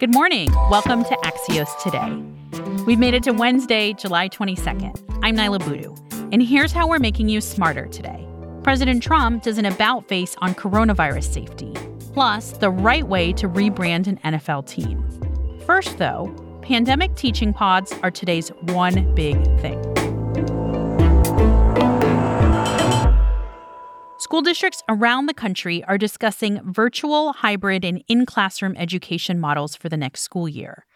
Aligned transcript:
Good 0.00 0.12
morning. 0.12 0.50
Welcome 0.70 1.04
to 1.04 1.16
Axios 1.22 1.70
Today. 1.80 2.82
We've 2.84 2.98
made 2.98 3.14
it 3.14 3.22
to 3.22 3.32
Wednesday, 3.32 3.92
July 3.92 4.28
22nd. 4.28 5.20
I'm 5.22 5.36
Niala 5.36 5.64
Boodhoo, 5.64 5.94
and 6.32 6.42
here's 6.42 6.72
how 6.72 6.88
we're 6.88 6.98
making 6.98 7.28
you 7.28 7.40
smarter 7.40 7.86
today. 7.86 8.26
President 8.64 9.04
Trump 9.04 9.44
does 9.44 9.56
an 9.56 9.66
about 9.66 10.08
face 10.08 10.34
on 10.38 10.52
coronavirus 10.56 11.32
safety, 11.32 11.72
plus 12.12 12.50
the 12.58 12.70
right 12.70 13.06
way 13.06 13.32
to 13.34 13.48
rebrand 13.48 14.08
an 14.08 14.18
NFL 14.24 14.66
team. 14.66 15.08
First, 15.64 15.96
though, 15.98 16.34
pandemic 16.62 17.14
teaching 17.14 17.52
pods 17.52 17.94
are 18.02 18.10
today's 18.10 18.48
one 18.62 19.14
big 19.14 19.36
thing. 19.60 19.93
School 24.24 24.40
districts 24.40 24.82
around 24.88 25.26
the 25.26 25.34
country 25.34 25.84
are 25.84 25.98
discussing 25.98 26.58
virtual, 26.64 27.34
hybrid, 27.34 27.84
and 27.84 28.02
in 28.08 28.24
classroom 28.24 28.74
education 28.78 29.38
models 29.38 29.76
for 29.76 29.90
the 29.90 29.98
next 29.98 30.22
school 30.22 30.48
year. 30.48 30.86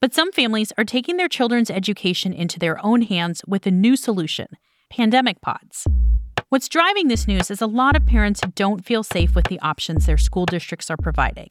But 0.00 0.14
some 0.14 0.32
families 0.32 0.72
are 0.78 0.86
taking 0.86 1.18
their 1.18 1.28
children's 1.28 1.68
education 1.68 2.32
into 2.32 2.58
their 2.58 2.82
own 2.82 3.02
hands 3.02 3.42
with 3.46 3.66
a 3.66 3.70
new 3.70 3.94
solution 3.94 4.46
pandemic 4.88 5.42
pods. 5.42 5.86
What's 6.48 6.66
driving 6.66 7.08
this 7.08 7.28
news 7.28 7.50
is 7.50 7.60
a 7.60 7.66
lot 7.66 7.94
of 7.94 8.06
parents 8.06 8.40
don't 8.54 8.86
feel 8.86 9.02
safe 9.02 9.34
with 9.34 9.48
the 9.48 9.60
options 9.60 10.06
their 10.06 10.16
school 10.16 10.46
districts 10.46 10.90
are 10.90 10.96
providing. 10.96 11.48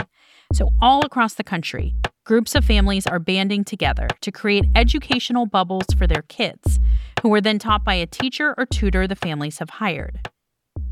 So, 0.53 0.71
all 0.81 1.05
across 1.05 1.35
the 1.35 1.43
country, 1.43 1.93
groups 2.25 2.55
of 2.55 2.65
families 2.65 3.05
are 3.05 3.19
banding 3.19 3.63
together 3.63 4.07
to 4.21 4.31
create 4.31 4.65
educational 4.73 5.45
bubbles 5.45 5.85
for 5.95 6.07
their 6.07 6.23
kids, 6.23 6.79
who 7.21 7.31
are 7.35 7.41
then 7.41 7.59
taught 7.59 7.85
by 7.85 7.93
a 7.93 8.07
teacher 8.07 8.55
or 8.57 8.65
tutor 8.65 9.05
the 9.05 9.15
families 9.15 9.59
have 9.59 9.69
hired. 9.69 10.27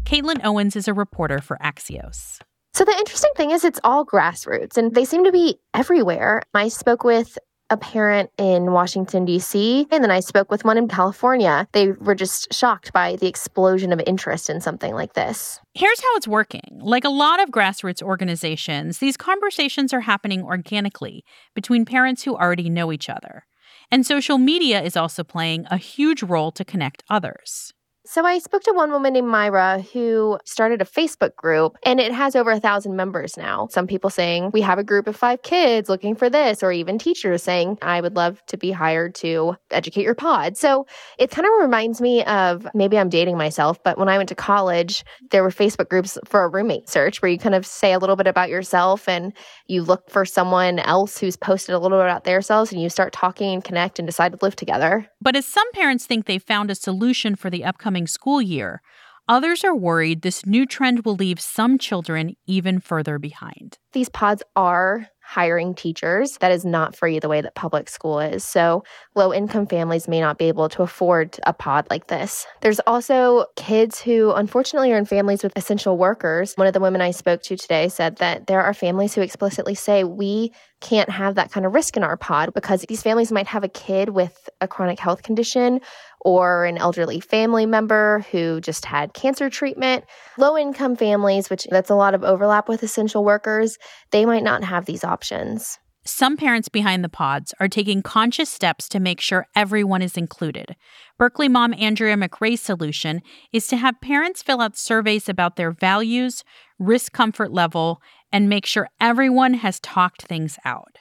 Caitlin 0.06 0.40
Owens 0.44 0.76
is 0.76 0.88
a 0.88 0.94
reporter 0.94 1.42
for 1.42 1.58
Axios. 1.58 2.40
So, 2.76 2.86
the 2.86 2.96
interesting 3.00 3.32
thing 3.36 3.50
is, 3.50 3.64
it's 3.64 3.80
all 3.84 4.06
grassroots 4.06 4.78
and 4.78 4.94
they 4.94 5.04
seem 5.04 5.24
to 5.24 5.32
be 5.32 5.58
everywhere. 5.74 6.44
I 6.54 6.68
spoke 6.68 7.04
with 7.04 7.40
a 7.72 7.78
parent 7.78 8.30
in 8.38 8.72
Washington, 8.72 9.26
D.C., 9.26 9.88
and 9.90 10.04
then 10.04 10.12
I 10.12 10.20
spoke 10.20 10.52
with 10.52 10.64
one 10.64 10.78
in 10.78 10.88
California. 10.88 11.68
They 11.72 11.94
were 11.94 12.14
just 12.14 12.54
shocked 12.54 12.94
by 12.94 13.16
the 13.16 13.26
explosion 13.26 13.92
of 13.92 14.00
interest 14.06 14.48
in 14.48 14.62
something 14.62 14.94
like 14.94 15.14
this. 15.14 15.60
Here's 15.74 16.00
how 16.00 16.16
it's 16.16 16.28
working. 16.28 16.80
Like 16.80 17.04
a 17.04 17.10
lot 17.10 17.42
of 17.42 17.50
grassroots 17.50 18.04
organizations, 18.04 19.00
these 19.00 19.18
conversations 19.18 19.92
are 19.92 20.02
happening 20.02 20.44
organically 20.44 21.24
between 21.56 21.84
parents 21.84 22.22
who 22.22 22.36
already 22.36 22.70
know 22.70 22.92
each 22.92 23.10
other. 23.10 23.48
And 23.90 24.06
social 24.06 24.38
media 24.38 24.84
is 24.84 24.96
also 24.96 25.24
playing 25.24 25.66
a 25.72 25.78
huge 25.78 26.22
role 26.22 26.52
to 26.52 26.64
connect 26.64 27.04
others. 27.10 27.74
So 28.08 28.24
I 28.24 28.38
spoke 28.38 28.62
to 28.64 28.72
one 28.72 28.92
woman 28.92 29.14
named 29.14 29.28
Myra 29.28 29.82
who 29.92 30.38
started 30.46 30.80
a 30.80 30.86
Facebook 30.86 31.36
group 31.36 31.76
and 31.84 32.00
it 32.00 32.12
has 32.12 32.36
over 32.36 32.52
a 32.52 32.60
thousand 32.60 32.96
members 32.96 33.36
now. 33.36 33.68
Some 33.72 33.88
people 33.88 34.12
saying, 34.12 34.52
we 34.54 34.62
have 34.62 34.78
a 34.78 34.84
group 34.84 35.08
of 35.08 35.16
five 35.16 35.42
kids 35.42 35.90
looking 35.90 36.14
for 36.16 36.30
this, 36.30 36.62
or 36.62 36.72
even 36.72 37.00
teachers 37.00 37.42
saying, 37.42 37.80
I 37.82 38.02
would 38.02 38.16
love 38.16 38.46
to 38.46 38.58
be 38.58 38.72
hired 38.72 39.16
to 39.16 39.56
educate 39.72 40.04
your 40.04 40.14
pod. 40.14 40.56
So 40.56 40.86
it 41.18 41.32
kind 41.32 41.48
of 41.48 41.54
reminds 41.60 42.00
me 42.00 42.24
of 42.26 42.68
maybe 42.76 43.00
I'm 43.00 43.10
dating 43.10 43.40
myself, 43.40 43.82
but 43.84 43.98
when 43.98 44.08
I 44.08 44.18
went 44.18 44.30
to 44.30 44.36
college, 44.36 45.04
there 45.32 45.42
were 45.42 45.50
Facebook 45.50 45.90
groups 45.90 46.16
for 46.26 46.44
a 46.44 46.48
roommate 46.48 46.88
search 46.88 47.24
where 47.24 47.32
you 47.32 47.40
kind 47.40 47.56
of 47.56 47.66
say 47.66 47.92
a 47.92 47.98
little 47.98 48.16
bit 48.16 48.28
about 48.28 48.50
yourself 48.50 49.10
and 49.10 49.34
you 49.66 49.82
look 49.82 50.12
for 50.12 50.26
someone 50.26 50.78
else 50.78 51.18
who's 51.18 51.36
posted 51.36 51.74
a 51.74 51.80
little 51.80 51.98
bit 51.98 52.06
about 52.06 52.24
themselves 52.24 52.72
and 52.72 52.80
you 52.84 52.90
start 52.90 53.14
talking 53.14 53.52
and 53.52 53.64
connect 53.64 53.98
and 53.98 54.08
decide 54.08 54.32
to 54.32 54.38
live 54.44 54.56
together. 54.56 55.08
But 55.22 55.36
as 55.36 55.48
some 55.48 55.72
parents 55.72 56.06
think 56.06 56.28
they 56.28 56.38
found 56.38 56.70
a 56.70 56.76
solution 56.76 57.36
for 57.36 57.50
the 57.50 57.64
upcoming 57.64 57.95
upcoming 57.96 58.08
school 58.08 58.42
year, 58.42 58.82
others 59.30 59.64
are 59.64 59.76
worried 59.76 60.22
this 60.22 60.46
new 60.46 60.66
trend 60.66 61.06
will 61.06 61.16
leave 61.16 61.40
some 61.40 61.78
children 61.78 62.36
even 62.46 62.80
further 62.82 63.18
behind. 63.18 63.78
These 63.94 64.10
pods 64.10 64.44
are 64.56 65.08
hiring 65.28 65.74
teachers. 65.74 66.38
That 66.38 66.52
is 66.52 66.66
not 66.66 66.96
free 66.96 67.18
the 67.18 67.30
way 67.30 67.42
that 67.42 67.56
public 67.56 67.90
school 67.90 68.20
is. 68.20 68.44
So 68.44 68.84
low 69.16 69.34
income 69.34 69.66
families 69.66 70.08
may 70.08 70.20
not 70.20 70.38
be 70.38 70.46
able 70.50 70.70
to 70.70 70.84
afford 70.84 71.40
a 71.48 71.54
pod 71.54 71.88
like 71.90 72.08
this. 72.08 72.46
There's 72.62 72.80
also 72.86 73.46
kids 73.56 74.00
who 74.00 74.34
unfortunately 74.34 74.92
are 74.94 74.98
in 74.98 75.06
families 75.06 75.42
with 75.42 75.54
essential 75.56 75.98
workers. 75.98 76.54
One 76.56 76.68
of 76.68 76.74
the 76.74 76.80
women 76.80 77.02
I 77.02 77.12
spoke 77.12 77.42
to 77.44 77.58
today 77.58 77.90
said 77.90 78.18
that 78.18 78.46
there 78.46 78.62
are 78.62 78.74
families 78.74 79.16
who 79.16 79.22
explicitly 79.22 79.74
say 79.74 80.04
we 80.04 80.52
can't 80.82 81.10
have 81.10 81.36
that 81.36 81.52
kind 81.52 81.66
of 81.66 81.74
risk 81.74 81.98
in 81.98 82.04
our 82.04 82.18
pod 82.18 82.54
because 82.54 82.82
these 82.82 83.02
families 83.02 83.32
might 83.32 83.48
have 83.48 83.64
a 83.64 83.70
kid 83.70 84.10
with 84.10 84.48
a 84.62 84.68
chronic 84.68 85.00
health 85.00 85.24
condition 85.24 85.80
or 86.26 86.66
an 86.66 86.78
elderly 86.80 87.20
family 87.20 87.68
member 87.68 88.26
who 88.32 88.60
just 88.60 88.84
had 88.84 89.14
cancer 89.14 89.48
treatment. 89.48 90.04
Low 90.38 90.58
income 90.58 90.96
families, 90.96 91.52
which 91.52 91.68
that's 91.70 91.92
a 91.92 91.96
lot 91.96 92.16
of 92.16 92.24
overlap 92.24 92.68
with 92.68 92.82
essential 92.82 93.24
workers, 93.24 93.78
they 94.10 94.26
might 94.26 94.44
not 94.44 94.64
have 94.64 94.86
these 94.86 95.04
options. 95.04 95.78
Some 96.04 96.36
parents 96.36 96.68
behind 96.68 97.04
the 97.04 97.10
pods 97.10 97.54
are 97.60 97.68
taking 97.68 98.02
conscious 98.02 98.50
steps 98.50 98.90
to 98.90 99.00
make 99.00 99.22
sure 99.22 99.48
everyone 99.56 100.02
is 100.02 100.18
included. 100.18 100.76
Berkeley 101.18 101.48
mom 101.48 101.74
Andrea 101.76 102.16
McRae's 102.16 102.62
solution 102.62 103.22
is 103.54 103.68
to 103.68 103.78
have 103.78 104.02
parents 104.02 104.44
fill 104.44 104.62
out 104.62 104.78
surveys 104.78 105.30
about 105.30 105.56
their 105.56 105.72
values, 105.72 106.44
risk 106.80 107.12
comfort 107.12 107.52
level, 107.52 108.02
and 108.32 108.50
make 108.50 108.66
sure 108.66 108.90
everyone 109.00 109.56
has 109.56 109.80
talked 109.80 110.24
things 110.24 110.58
out 110.66 110.98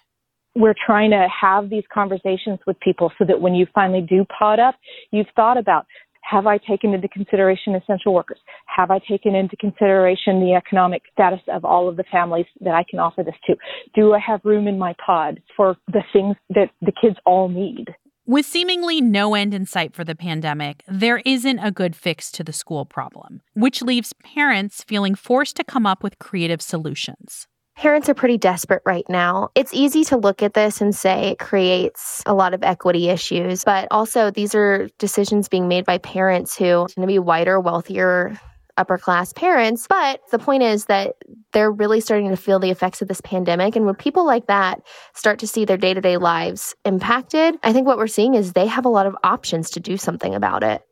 we're 0.55 0.75
trying 0.87 1.11
to 1.11 1.27
have 1.29 1.71
these 1.71 1.85
conversations 1.93 2.59
with 2.67 2.79
people 2.81 3.13
so 3.19 3.25
that 3.25 3.41
when 3.41 3.55
you 3.55 3.67
finally 3.75 4.01
do 4.01 4.25
pod 4.27 4.61
up, 4.61 4.77
you've 5.11 5.27
thought 5.35 5.59
about 5.59 5.87
have 6.23 6.47
I 6.47 6.59
taken 6.59 6.95
into 6.95 7.07
consideration 7.09 7.75
essential 7.75 8.15
workers? 8.15 8.39
Have 8.67 8.91
I 8.91 8.99
taken 8.99 9.35
into 9.35 9.57
consideration 9.57 10.41
the 10.41 10.55
economic 10.55 11.03
status 11.13 11.41
of 11.49 11.65
all 11.65 11.89
of 11.89 11.97
the 11.97 12.05
families 12.11 12.47
that 12.63 12.75
I 12.75 12.83
can 12.89 12.99
offer 12.99 13.23
this 13.23 13.35
to? 13.47 13.57
Do 13.95 14.15
I 14.15 14.19
have 14.21 14.41
room 14.43 14.67
in 14.67 14.79
my 14.79 14.95
pod 15.05 15.41
for 15.57 15.77
the 15.89 16.03
things 16.13 16.37
that 16.51 16.71
the 16.81 16.93
kids 16.93 17.17
all 17.27 17.49
need? 17.49 17.95
With 18.27 18.47
seemingly 18.47 19.03
no 19.03 19.35
end 19.35 19.53
in 19.53 19.67
sight 19.67 19.95
for 19.95 20.03
the 20.03 20.15
pandemic, 20.15 20.83
there 20.89 21.21
isn't 21.27 21.59
a 21.59 21.71
good 21.71 21.95
fix 21.95 22.33
to 22.33 22.43
the 22.43 22.55
school 22.55 22.87
problem, 22.87 23.43
which 23.53 23.83
leaves 23.83 24.15
parents 24.25 24.83
feeling 24.83 25.15
forced 25.15 25.57
to 25.57 25.65
come 25.65 25.85
up 25.85 26.03
with 26.03 26.19
creative 26.19 26.63
solutions. 26.63 27.47
Parents 27.77 28.09
are 28.09 28.15
pretty 28.15 28.39
desperate 28.39 28.83
right 28.87 29.05
now. 29.09 29.49
It's 29.55 29.75
easy 29.75 30.05
to 30.05 30.17
look 30.17 30.43
at 30.43 30.55
this 30.55 30.81
and 30.81 30.95
say 30.95 31.31
it 31.31 31.39
creates 31.39 32.23
a 32.25 32.33
lot 32.33 32.55
of 32.55 32.63
equity 32.63 33.09
issues, 33.09 33.65
but 33.65 33.89
also 33.91 34.31
these 34.31 34.55
are 34.55 34.89
decisions 34.99 35.49
being 35.49 35.67
made 35.67 35.85
by 35.85 35.99
parents 35.99 36.57
who 36.57 36.65
are 36.65 36.87
going 36.87 37.01
to 37.01 37.07
be 37.07 37.19
whiter, 37.19 37.59
wealthier, 37.59 38.39
upper 38.77 38.97
class 38.97 39.33
parents. 39.33 39.87
But 39.89 40.21
the 40.31 40.39
point 40.39 40.63
is 40.63 40.87
that 40.87 41.15
they're 41.53 41.71
really 41.71 42.01
starting 42.01 42.31
to 42.31 42.37
feel 42.37 42.61
the 42.61 42.71
effects 42.71 43.03
of 43.03 43.09
this 43.09 43.21
pandemic. 43.21 43.77
And 43.77 43.87
when 43.87 43.97
people 43.97 44.25
like 44.25 44.47
that 44.47 44.81
start 45.15 45.41
to 45.41 45.49
see 45.49 45.65
their 45.65 45.77
day 45.77 45.95
to 45.95 46.01
day 46.01 46.17
lives 46.17 46.75
impacted, 46.85 47.57
I 47.63 47.73
think 47.73 47.87
what 47.87 47.99
we're 47.99 48.07
seeing 48.07 48.35
is 48.35 48.53
they 48.53 48.67
have 48.67 48.85
a 48.85 48.91
lot 48.91 49.07
of 49.07 49.17
options 49.25 49.71
to 49.71 49.81
do 49.81 49.97
something 49.97 50.35
about 50.35 50.63
it. 50.63 50.83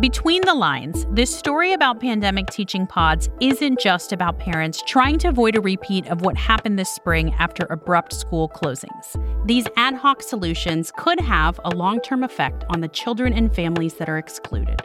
Between 0.00 0.42
the 0.42 0.52
lines, 0.52 1.06
this 1.08 1.34
story 1.34 1.72
about 1.72 2.00
pandemic 2.00 2.48
teaching 2.48 2.86
pods 2.86 3.30
isn't 3.40 3.80
just 3.80 4.12
about 4.12 4.38
parents 4.38 4.82
trying 4.86 5.16
to 5.20 5.28
avoid 5.28 5.56
a 5.56 5.60
repeat 5.62 6.06
of 6.08 6.20
what 6.20 6.36
happened 6.36 6.78
this 6.78 6.94
spring 6.94 7.32
after 7.38 7.64
abrupt 7.70 8.12
school 8.12 8.46
closings. 8.50 9.16
These 9.46 9.66
ad 9.78 9.94
hoc 9.94 10.22
solutions 10.22 10.92
could 10.98 11.18
have 11.20 11.58
a 11.64 11.70
long 11.70 12.02
term 12.02 12.24
effect 12.24 12.62
on 12.68 12.82
the 12.82 12.88
children 12.88 13.32
and 13.32 13.54
families 13.54 13.94
that 13.94 14.10
are 14.10 14.18
excluded. 14.18 14.82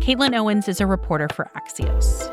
Caitlin 0.00 0.36
Owens 0.36 0.66
is 0.66 0.80
a 0.80 0.86
reporter 0.88 1.28
for 1.32 1.48
Axios. 1.54 2.28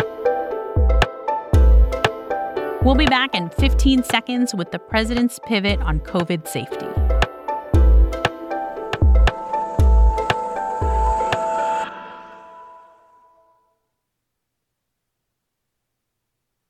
We'll 2.82 2.96
be 2.96 3.06
back 3.06 3.36
in 3.36 3.52
15 3.52 4.04
seconds 4.04 4.56
with 4.56 4.72
the 4.72 4.80
president's 4.80 5.40
pivot 5.46 5.80
on 5.82 6.00
COVID 6.00 6.48
safety. 6.48 6.88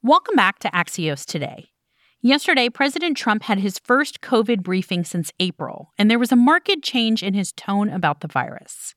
Welcome 0.10 0.38
back 0.38 0.58
to 0.62 0.72
Axios 0.72 1.24
Today. 1.24 1.70
Yesterday, 2.20 2.68
President 2.68 3.16
Trump 3.16 3.44
had 3.44 3.60
his 3.60 3.78
first 3.78 4.22
COVID 4.22 4.64
briefing 4.64 5.04
since 5.04 5.32
April, 5.40 5.92
and 6.00 6.10
there 6.10 6.18
was 6.18 6.32
a 6.32 6.36
marked 6.36 6.82
change 6.82 7.22
in 7.22 7.36
his 7.36 7.52
tone 7.52 7.90
about 7.90 8.22
the 8.22 8.28
virus. 8.28 8.96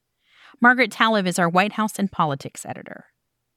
Margaret 0.59 0.91
Talev 0.91 1.26
is 1.26 1.38
our 1.38 1.50
White 1.50 1.75
House 1.75 1.99
and 1.99 2.11
politics 2.11 2.64
editor. 2.64 3.09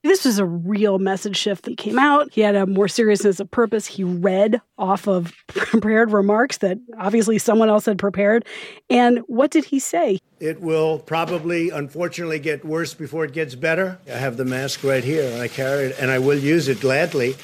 This 0.06 0.24
was 0.24 0.38
a 0.38 0.46
real 0.46 1.00
message 1.00 1.36
shift 1.36 1.66
that 1.66 1.78
came 1.78 1.98
out. 1.98 2.32
He 2.32 2.42
had 2.42 2.56
a 2.56 2.68
more 2.68 2.88
seriousness 2.88 3.40
of 3.40 3.50
purpose. 3.50 3.88
He 3.88 4.04
read 4.04 4.62
off 4.78 5.08
of 5.08 5.34
prepared 5.48 6.12
remarks 6.12 6.60
that 6.60 6.78
obviously 7.00 7.40
someone 7.40 7.70
else 7.70 7.88
had 7.88 7.98
prepared. 7.98 8.46
And 8.88 9.18
what 9.26 9.50
did 9.50 9.66
he 9.66 9.80
say? 9.80 10.20
It 10.40 10.62
will 10.62 11.00
probably, 11.00 11.72
unfortunately, 11.72 12.38
get 12.38 12.64
worse 12.64 12.94
before 12.94 13.26
it 13.26 13.34
gets 13.34 13.56
better. 13.56 13.98
I 14.06 14.12
have 14.12 14.38
the 14.38 14.46
mask 14.46 14.84
right 14.84 15.04
here, 15.04 15.42
I 15.42 15.48
carry 15.48 15.86
it, 15.86 15.96
and 16.00 16.12
I 16.12 16.20
will 16.20 16.38
use 16.38 16.68
it 16.68 16.82
gladly. 16.82 17.36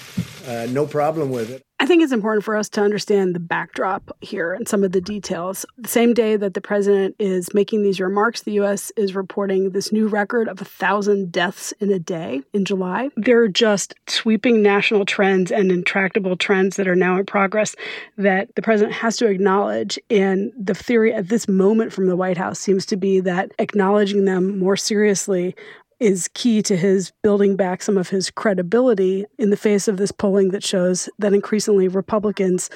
Uh, 0.47 0.67
no 0.69 0.85
problem 0.85 1.29
with 1.29 1.49
it. 1.49 1.63
I 1.81 1.87
think 1.87 2.03
it's 2.03 2.11
important 2.11 2.43
for 2.43 2.55
us 2.55 2.69
to 2.69 2.81
understand 2.81 3.33
the 3.33 3.39
backdrop 3.39 4.15
here 4.21 4.53
and 4.53 4.67
some 4.67 4.83
of 4.83 4.91
the 4.91 5.01
details. 5.01 5.65
The 5.79 5.87
same 5.87 6.13
day 6.13 6.35
that 6.35 6.53
the 6.53 6.61
president 6.61 7.15
is 7.17 7.55
making 7.55 7.81
these 7.81 7.99
remarks, 7.99 8.41
the 8.41 8.51
U.S. 8.53 8.91
is 8.95 9.15
reporting 9.15 9.71
this 9.71 9.91
new 9.91 10.07
record 10.07 10.47
of 10.47 10.61
a 10.61 10.65
thousand 10.65 11.31
deaths 11.31 11.73
in 11.79 11.91
a 11.91 11.97
day 11.97 12.43
in 12.53 12.65
July. 12.65 13.09
There 13.17 13.41
are 13.41 13.47
just 13.47 13.95
sweeping 14.07 14.61
national 14.61 15.07
trends 15.07 15.51
and 15.51 15.71
intractable 15.71 16.37
trends 16.37 16.75
that 16.75 16.87
are 16.87 16.95
now 16.95 17.17
in 17.17 17.25
progress 17.25 17.75
that 18.15 18.53
the 18.53 18.61
president 18.61 18.93
has 18.93 19.17
to 19.17 19.25
acknowledge. 19.25 19.97
And 20.11 20.51
the 20.55 20.75
theory 20.75 21.11
at 21.11 21.29
this 21.29 21.47
moment 21.47 21.93
from 21.93 22.05
the 22.05 22.15
White 22.15 22.37
House 22.37 22.59
seems 22.59 22.85
to 22.85 22.95
be 22.95 23.21
that 23.21 23.53
acknowledging 23.57 24.25
them 24.25 24.59
more 24.59 24.77
seriously 24.77 25.55
is 26.01 26.27
key 26.33 26.63
to 26.63 26.75
his 26.75 27.13
building 27.21 27.55
back 27.55 27.83
some 27.83 27.95
of 27.95 28.09
his 28.09 28.31
credibility 28.31 29.25
in 29.37 29.51
the 29.51 29.55
face 29.55 29.87
of 29.87 29.97
this 29.97 30.11
polling 30.11 30.49
that 30.49 30.63
shows 30.63 31.07
that 31.19 31.31
increasingly 31.31 31.87
Republicans 31.87 32.71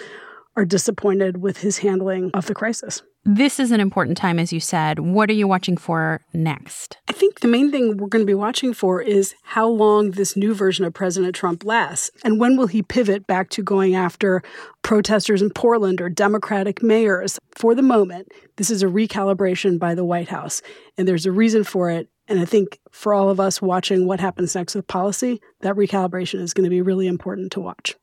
are 0.56 0.64
disappointed 0.64 1.42
with 1.42 1.58
his 1.58 1.80
handling 1.80 2.30
of 2.36 2.46
the 2.46 2.54
crisis. 2.54 3.02
This 3.28 3.60
is 3.60 3.72
an 3.72 3.80
important 3.80 4.18
time, 4.18 4.38
as 4.38 4.54
you 4.54 4.60
said. 4.60 5.00
What 5.00 5.32
are 5.32 5.34
you 5.34 5.48
watching 5.48 5.76
for 5.76 6.24
next? 6.32 6.98
I 7.10 7.14
think 7.14 7.40
the 7.40 7.48
main 7.48 7.72
thing 7.72 7.98
we're 7.98 8.08
going 8.08 8.22
to 8.22 8.28
be 8.28 8.36
watching 8.36 8.72
for 8.72 9.02
is 9.02 9.34
how 9.42 9.68
long 9.68 10.12
this 10.12 10.38
new 10.38 10.54
version 10.54 10.86
of 10.86 10.94
President 10.94 11.34
Trump 11.34 11.66
lasts. 11.66 12.12
And 12.24 12.40
when 12.40 12.56
will 12.56 12.68
he 12.68 12.84
pivot 12.84 13.26
back 13.26 13.50
to 13.50 13.64
going 13.64 13.96
after 13.96 14.44
protesters 14.84 15.42
in 15.42 15.50
Portland 15.50 16.00
or 16.00 16.10
Democratic 16.10 16.84
mayors? 16.84 17.40
For 17.56 17.74
the 17.74 17.82
moment, 17.82 18.32
this 18.58 18.70
is 18.70 18.84
a 18.84 18.88
recalibration 18.88 19.80
by 19.80 19.96
the 19.96 20.06
White 20.06 20.30
House. 20.30 20.62
And 20.96 21.08
there's 21.08 21.26
a 21.26 21.32
reason 21.32 21.64
for 21.64 21.90
it. 21.90 22.08
And 22.28 22.40
I 22.40 22.46
think 22.46 22.80
for 22.92 23.14
all 23.14 23.30
of 23.30 23.40
us 23.40 23.62
watching 23.62 24.08
what 24.08 24.20
happens 24.20 24.56
next 24.56 24.76
with 24.76 24.88
policy, 24.88 25.42
that 25.62 25.76
recalibration 25.76 26.42
is 26.42 26.54
going 26.54 26.64
to 26.64 26.70
be 26.70 26.82
really 26.82 27.08
important 27.08 27.52
to 27.54 27.60
watch. 27.60 27.96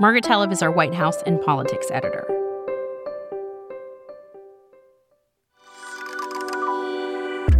Margaret 0.00 0.24
Talev 0.24 0.52
is 0.52 0.60
our 0.60 0.70
White 0.70 0.94
House 0.94 1.22
and 1.22 1.40
politics 1.40 1.86
editor. 1.90 2.26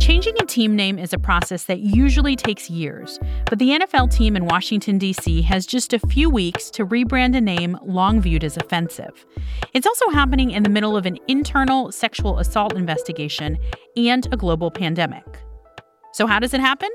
Changing 0.06 0.36
a 0.40 0.46
team 0.46 0.76
name 0.76 1.00
is 1.00 1.12
a 1.12 1.18
process 1.18 1.64
that 1.64 1.80
usually 1.80 2.36
takes 2.36 2.70
years, 2.70 3.18
but 3.46 3.58
the 3.58 3.70
NFL 3.70 4.08
team 4.14 4.36
in 4.36 4.46
Washington, 4.46 4.98
D.C. 4.98 5.42
has 5.42 5.66
just 5.66 5.92
a 5.92 5.98
few 5.98 6.30
weeks 6.30 6.70
to 6.70 6.86
rebrand 6.86 7.36
a 7.36 7.40
name 7.40 7.76
long 7.84 8.20
viewed 8.20 8.44
as 8.44 8.56
offensive. 8.56 9.26
It's 9.74 9.84
also 9.84 10.08
happening 10.10 10.52
in 10.52 10.62
the 10.62 10.68
middle 10.68 10.96
of 10.96 11.06
an 11.06 11.18
internal 11.26 11.90
sexual 11.90 12.38
assault 12.38 12.76
investigation 12.76 13.58
and 13.96 14.32
a 14.32 14.36
global 14.36 14.70
pandemic. 14.70 15.26
So, 16.12 16.28
how 16.28 16.38
does 16.38 16.54
it 16.54 16.60
happen? 16.60 16.90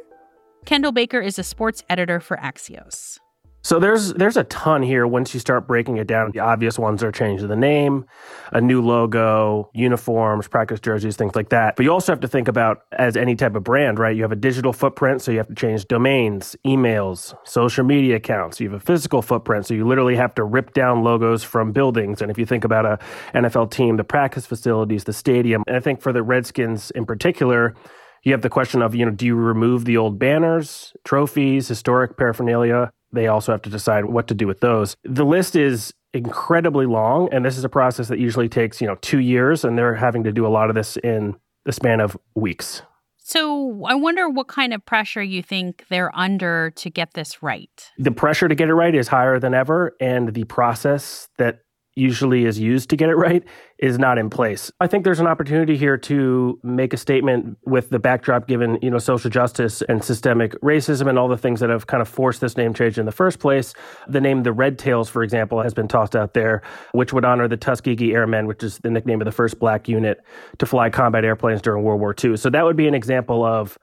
Kendall 0.65 0.93
Baker 0.93 1.19
is 1.19 1.37
a 1.37 1.43
sports 1.43 1.83
editor 1.89 2.21
for 2.21 2.37
Axios. 2.37 3.19
So 3.63 3.79
there's 3.79 4.13
there's 4.13 4.37
a 4.37 4.43
ton 4.45 4.81
here 4.81 5.05
once 5.05 5.33
you 5.33 5.39
start 5.39 5.67
breaking 5.67 5.97
it 5.97 6.07
down. 6.07 6.31
The 6.31 6.39
obvious 6.39 6.79
ones 6.79 7.03
are 7.03 7.11
changing 7.11 7.47
the 7.47 7.55
name, 7.55 8.05
a 8.51 8.59
new 8.59 8.81
logo, 8.81 9.69
uniforms, 9.73 10.47
practice 10.47 10.79
jerseys, 10.79 11.15
things 11.15 11.35
like 11.35 11.49
that. 11.49 11.75
But 11.75 11.83
you 11.83 11.91
also 11.91 12.11
have 12.11 12.21
to 12.21 12.27
think 12.27 12.47
about 12.47 12.79
as 12.91 13.15
any 13.15 13.35
type 13.35 13.55
of 13.55 13.63
brand, 13.63 13.99
right? 13.99 14.15
You 14.15 14.23
have 14.23 14.31
a 14.31 14.35
digital 14.37 14.73
footprint, 14.73 15.21
so 15.21 15.31
you 15.31 15.37
have 15.37 15.47
to 15.47 15.55
change 15.55 15.87
domains, 15.87 16.55
emails, 16.65 17.35
social 17.43 17.83
media 17.83 18.15
accounts. 18.15 18.59
You 18.59 18.71
have 18.71 18.81
a 18.81 18.83
physical 18.83 19.21
footprint, 19.21 19.67
so 19.67 19.75
you 19.75 19.85
literally 19.85 20.15
have 20.15 20.33
to 20.35 20.43
rip 20.43 20.73
down 20.73 21.03
logos 21.03 21.43
from 21.43 21.71
buildings. 21.71 22.21
And 22.21 22.31
if 22.31 22.39
you 22.39 22.47
think 22.47 22.63
about 22.63 22.85
a 22.85 22.97
NFL 23.35 23.69
team, 23.69 23.97
the 23.97 24.03
practice 24.03 24.47
facilities, 24.47 25.03
the 25.03 25.13
stadium, 25.13 25.63
and 25.67 25.75
I 25.75 25.79
think 25.79 26.01
for 26.01 26.11
the 26.11 26.23
Redskins 26.23 26.89
in 26.91 27.05
particular, 27.05 27.75
you 28.23 28.31
have 28.31 28.41
the 28.41 28.49
question 28.49 28.81
of, 28.81 28.95
you 28.95 29.05
know, 29.05 29.11
do 29.11 29.25
you 29.25 29.35
remove 29.35 29.85
the 29.85 29.97
old 29.97 30.17
banners, 30.17 30.93
trophies, 31.03 31.67
historic 31.67 32.17
paraphernalia? 32.17 32.91
They 33.13 33.27
also 33.27 33.51
have 33.51 33.61
to 33.63 33.69
decide 33.69 34.05
what 34.05 34.27
to 34.27 34.33
do 34.33 34.47
with 34.47 34.59
those. 34.59 34.95
The 35.03 35.25
list 35.25 35.55
is 35.55 35.93
incredibly 36.13 36.85
long, 36.85 37.29
and 37.31 37.45
this 37.45 37.57
is 37.57 37.63
a 37.63 37.69
process 37.69 38.07
that 38.09 38.19
usually 38.19 38.49
takes, 38.49 38.81
you 38.81 38.87
know, 38.87 38.95
two 39.01 39.19
years, 39.19 39.63
and 39.63 39.77
they're 39.77 39.95
having 39.95 40.23
to 40.23 40.31
do 40.31 40.45
a 40.45 40.49
lot 40.49 40.69
of 40.69 40.75
this 40.75 40.97
in 40.97 41.35
the 41.65 41.71
span 41.71 41.99
of 41.99 42.17
weeks. 42.35 42.81
So 43.17 43.85
I 43.85 43.95
wonder 43.95 44.29
what 44.29 44.47
kind 44.47 44.73
of 44.73 44.85
pressure 44.85 45.23
you 45.23 45.41
think 45.41 45.85
they're 45.89 46.13
under 46.17 46.71
to 46.71 46.89
get 46.89 47.13
this 47.13 47.41
right. 47.41 47.69
The 47.97 48.11
pressure 48.11 48.49
to 48.49 48.55
get 48.55 48.67
it 48.67 48.73
right 48.73 48.93
is 48.93 49.07
higher 49.07 49.39
than 49.39 49.53
ever, 49.53 49.95
and 50.01 50.33
the 50.33 50.43
process 50.45 51.29
that 51.37 51.59
usually 51.95 52.45
is 52.45 52.57
used 52.57 52.89
to 52.89 52.95
get 52.95 53.09
it 53.09 53.15
right 53.15 53.43
is 53.79 53.99
not 53.99 54.17
in 54.17 54.29
place. 54.29 54.71
I 54.79 54.87
think 54.87 55.03
there's 55.03 55.19
an 55.19 55.27
opportunity 55.27 55.75
here 55.75 55.97
to 55.97 56.59
make 56.63 56.93
a 56.93 56.97
statement 56.97 57.57
with 57.65 57.89
the 57.89 57.99
backdrop 57.99 58.47
given, 58.47 58.77
you 58.81 58.89
know, 58.89 58.97
social 58.97 59.29
justice 59.29 59.81
and 59.83 60.03
systemic 60.03 60.53
racism 60.61 61.09
and 61.09 61.19
all 61.19 61.27
the 61.27 61.37
things 61.37 61.59
that 61.59 61.69
have 61.69 61.87
kind 61.87 62.01
of 62.01 62.07
forced 62.07 62.39
this 62.39 62.55
name 62.55 62.73
change 62.73 62.97
in 62.97 63.05
the 63.05 63.11
first 63.11 63.39
place. 63.39 63.73
The 64.07 64.21
name 64.21 64.43
the 64.43 64.53
Red 64.53 64.79
Tails, 64.79 65.09
for 65.09 65.23
example, 65.23 65.61
has 65.61 65.73
been 65.73 65.87
tossed 65.87 66.15
out 66.15 66.33
there, 66.33 66.61
which 66.93 67.11
would 67.11 67.25
honor 67.25 67.47
the 67.47 67.57
Tuskegee 67.57 68.13
Airmen, 68.13 68.47
which 68.47 68.63
is 68.63 68.77
the 68.79 68.91
nickname 68.91 69.19
of 69.19 69.25
the 69.25 69.31
first 69.31 69.59
black 69.59 69.89
unit 69.89 70.19
to 70.59 70.65
fly 70.65 70.89
combat 70.89 71.25
airplanes 71.25 71.61
during 71.61 71.83
World 71.83 71.99
War 71.99 72.15
II. 72.23 72.37
So 72.37 72.49
that 72.49 72.63
would 72.63 72.77
be 72.77 72.87
an 72.87 72.93
example 72.93 73.43
of 73.43 73.77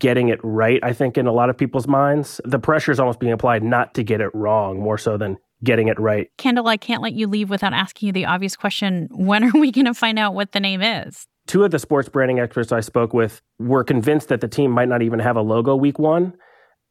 getting 0.00 0.28
it 0.30 0.40
right, 0.42 0.80
I 0.82 0.92
think, 0.92 1.16
in 1.16 1.28
a 1.28 1.32
lot 1.32 1.48
of 1.48 1.56
people's 1.56 1.86
minds. 1.86 2.40
The 2.44 2.58
pressure 2.58 2.90
is 2.90 2.98
almost 2.98 3.20
being 3.20 3.32
applied 3.32 3.62
not 3.62 3.94
to 3.94 4.02
get 4.02 4.20
it 4.20 4.34
wrong 4.34 4.80
more 4.80 4.98
so 4.98 5.16
than 5.16 5.36
getting 5.64 5.88
it 5.88 5.98
right. 5.98 6.28
Kendall, 6.38 6.68
I 6.68 6.76
can't 6.76 7.02
let 7.02 7.12
you 7.12 7.26
leave 7.26 7.50
without 7.50 7.72
asking 7.72 8.08
you 8.08 8.12
the 8.12 8.26
obvious 8.26 8.56
question 8.56 9.08
when 9.12 9.44
are 9.44 9.58
we 9.58 9.70
going 9.70 9.86
to 9.86 9.94
find 9.94 10.18
out 10.18 10.34
what 10.34 10.52
the 10.52 10.60
name 10.60 10.82
is? 10.82 11.26
Two 11.46 11.64
of 11.64 11.70
the 11.70 11.78
sports 11.78 12.08
branding 12.08 12.38
experts 12.38 12.72
I 12.72 12.80
spoke 12.80 13.12
with 13.12 13.42
were 13.58 13.84
convinced 13.84 14.28
that 14.28 14.40
the 14.40 14.48
team 14.48 14.70
might 14.70 14.88
not 14.88 15.02
even 15.02 15.18
have 15.18 15.36
a 15.36 15.42
logo 15.42 15.74
week 15.74 15.98
one 15.98 16.34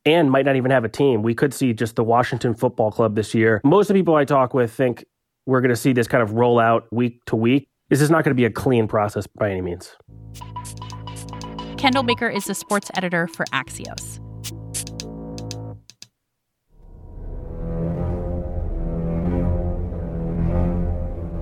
and 0.05 0.31
might 0.31 0.45
not 0.45 0.55
even 0.55 0.71
have 0.71 0.83
a 0.83 0.89
team. 0.89 1.23
We 1.23 1.33
could 1.33 1.53
see 1.53 1.73
just 1.73 1.95
the 1.95 2.03
Washington 2.03 2.53
Football 2.53 2.91
Club 2.91 3.15
this 3.15 3.33
year. 3.33 3.61
Most 3.63 3.89
of 3.89 3.93
the 3.93 3.99
people 3.99 4.15
I 4.15 4.25
talk 4.25 4.53
with 4.53 4.71
think 4.71 5.05
we're 5.45 5.61
going 5.61 5.69
to 5.69 5.75
see 5.75 5.93
this 5.93 6.07
kind 6.07 6.23
of 6.23 6.33
roll 6.33 6.59
out 6.59 6.85
week 6.91 7.23
to 7.27 7.35
week. 7.35 7.67
This 7.89 8.01
is 8.01 8.09
not 8.09 8.23
going 8.23 8.31
to 8.31 8.39
be 8.39 8.45
a 8.45 8.49
clean 8.51 8.87
process 8.87 9.27
by 9.27 9.51
any 9.51 9.61
means. 9.61 9.95
Kendall 11.77 12.03
Baker 12.03 12.29
is 12.29 12.45
the 12.45 12.55
sports 12.55 12.91
editor 12.95 13.27
for 13.27 13.45
Axios. 13.47 14.19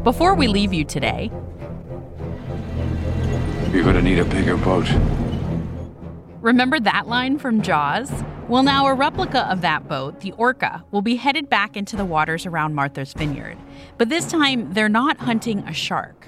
Before 0.09 0.33
we 0.33 0.47
leave 0.47 0.73
you 0.73 0.83
today, 0.83 1.29
you're 3.71 3.83
going 3.83 3.93
to 3.93 4.01
need 4.01 4.17
a 4.17 4.25
bigger 4.25 4.57
boat. 4.57 4.89
Remember 6.41 6.79
that 6.79 7.07
line 7.07 7.37
from 7.37 7.61
Jaws? 7.61 8.11
Well, 8.47 8.63
now 8.63 8.87
a 8.87 8.95
replica 8.95 9.41
of 9.51 9.61
that 9.61 9.87
boat, 9.87 10.21
the 10.21 10.31
Orca, 10.31 10.83
will 10.89 11.03
be 11.03 11.17
headed 11.17 11.47
back 11.47 11.77
into 11.77 11.95
the 11.95 12.05
waters 12.05 12.47
around 12.47 12.73
Martha's 12.73 13.13
Vineyard. 13.13 13.55
But 13.99 14.09
this 14.09 14.25
time, 14.25 14.73
they're 14.73 14.89
not 14.89 15.17
hunting 15.17 15.59
a 15.67 15.73
shark. 15.73 16.25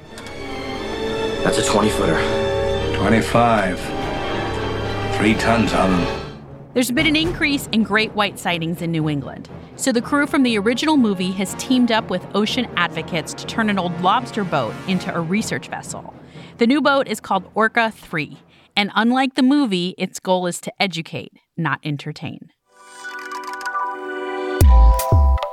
That's 1.43 1.57
a 1.57 1.65
20 1.65 1.89
footer. 1.89 2.97
25. 2.97 3.79
Three 5.17 5.33
tons 5.33 5.73
on 5.73 5.89
them. 5.89 6.37
There's 6.75 6.91
been 6.91 7.07
an 7.07 7.15
increase 7.15 7.67
in 7.71 7.81
great 7.81 8.11
white 8.11 8.37
sightings 8.37 8.83
in 8.83 8.91
New 8.91 9.09
England. 9.09 9.49
So 9.81 9.91
the 9.91 9.99
crew 9.99 10.27
from 10.27 10.43
the 10.43 10.59
original 10.59 10.95
movie 10.95 11.31
has 11.31 11.55
teamed 11.55 11.91
up 11.91 12.11
with 12.11 12.23
ocean 12.35 12.67
advocates 12.77 13.33
to 13.33 13.47
turn 13.47 13.67
an 13.67 13.79
old 13.79 13.99
lobster 14.01 14.43
boat 14.43 14.75
into 14.87 15.11
a 15.11 15.19
research 15.19 15.69
vessel. 15.69 16.13
The 16.59 16.67
new 16.67 16.81
boat 16.81 17.07
is 17.07 17.19
called 17.19 17.49
Orca 17.55 17.89
3, 17.89 18.37
and 18.75 18.91
unlike 18.93 19.33
the 19.33 19.41
movie, 19.41 19.95
its 19.97 20.19
goal 20.19 20.45
is 20.45 20.61
to 20.61 20.73
educate, 20.79 21.33
not 21.57 21.79
entertain. 21.83 22.51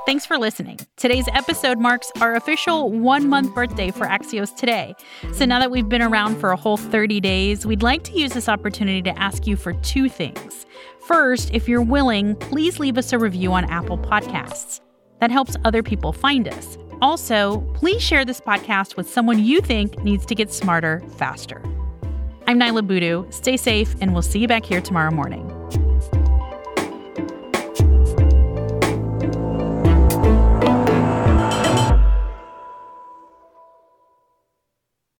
Thanks 0.08 0.24
for 0.24 0.38
listening. 0.38 0.78
Today's 0.96 1.28
episode 1.34 1.78
marks 1.78 2.10
our 2.22 2.34
official 2.34 2.90
one 2.90 3.28
month 3.28 3.54
birthday 3.54 3.90
for 3.90 4.06
Axios 4.06 4.56
Today. 4.56 4.94
So 5.34 5.44
now 5.44 5.58
that 5.58 5.70
we've 5.70 5.86
been 5.86 6.00
around 6.00 6.40
for 6.40 6.50
a 6.50 6.56
whole 6.56 6.78
30 6.78 7.20
days, 7.20 7.66
we'd 7.66 7.82
like 7.82 8.04
to 8.04 8.18
use 8.18 8.32
this 8.32 8.48
opportunity 8.48 9.02
to 9.02 9.18
ask 9.18 9.46
you 9.46 9.54
for 9.54 9.74
two 9.74 10.08
things. 10.08 10.64
First, 11.06 11.50
if 11.52 11.68
you're 11.68 11.82
willing, 11.82 12.36
please 12.36 12.80
leave 12.80 12.96
us 12.96 13.12
a 13.12 13.18
review 13.18 13.52
on 13.52 13.66
Apple 13.66 13.98
Podcasts. 13.98 14.80
That 15.20 15.30
helps 15.30 15.56
other 15.66 15.82
people 15.82 16.14
find 16.14 16.48
us. 16.48 16.78
Also, 17.02 17.60
please 17.74 18.00
share 18.00 18.24
this 18.24 18.40
podcast 18.40 18.96
with 18.96 19.10
someone 19.10 19.44
you 19.44 19.60
think 19.60 20.02
needs 20.02 20.24
to 20.24 20.34
get 20.34 20.50
smarter 20.50 21.02
faster. 21.18 21.62
I'm 22.46 22.58
Niala 22.58 22.86
Boodhoo. 22.86 23.30
Stay 23.30 23.58
safe, 23.58 23.94
and 24.00 24.14
we'll 24.14 24.22
see 24.22 24.38
you 24.38 24.48
back 24.48 24.64
here 24.64 24.80
tomorrow 24.80 25.10
morning. 25.10 25.57